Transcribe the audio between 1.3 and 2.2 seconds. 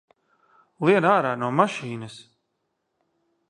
no mašīnas!